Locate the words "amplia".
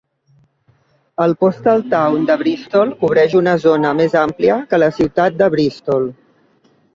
4.23-4.57